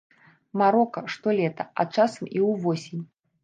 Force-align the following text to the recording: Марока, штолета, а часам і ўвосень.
Марока, 0.61 1.03
штолета, 1.17 1.69
а 1.79 1.87
часам 1.99 2.35
і 2.41 2.45
ўвосень. 2.51 3.09